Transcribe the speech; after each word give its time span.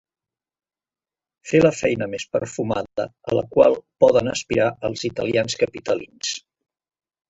Fer 1.49 1.61
la 1.65 1.73
feina 1.81 2.07
més 2.15 2.25
perfumada 2.37 3.07
a 3.33 3.39
la 3.43 3.47
qual 3.55 3.79
poden 4.07 4.35
aspirar 4.37 4.75
els 4.93 5.09
italians 5.15 5.63
capitalins. 5.65 6.39